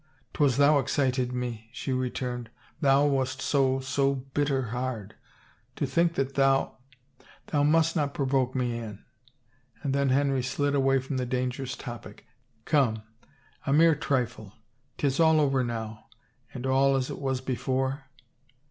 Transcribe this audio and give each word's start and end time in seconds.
"'Twas 0.33 0.57
thou 0.57 0.79
excited 0.79 1.31
me," 1.31 1.69
she 1.71 1.93
returned." 1.93 2.49
Thou 2.81 3.05
wast 3.05 3.39
so— 3.39 3.79
so 3.79 4.15
bitter 4.15 4.63
hard. 4.73 5.13
To 5.75 5.85
think 5.85 6.15
that 6.15 6.33
thou 6.33 6.79
—""Thou 7.51 7.61
must 7.61 7.95
not 7.95 8.15
provoke 8.15 8.55
me, 8.55 8.79
Anne," 8.79 9.05
and 9.83 9.93
then 9.93 10.09
Henry 10.09 10.41
slid 10.41 10.73
away 10.73 10.97
from 10.97 11.17
the 11.17 11.25
dangerous 11.27 11.75
topic." 11.75 12.25
Come, 12.65 13.03
a 13.67 13.71
mere 13.71 13.93
trifle— 13.93 14.53
'tis 14.97 15.19
all 15.19 15.39
over 15.39 15.63
now 15.63 16.05
and 16.51 16.65
all 16.65 16.95
as 16.95 17.11
it 17.11 17.19
was 17.19 17.39
before?" 17.39 18.05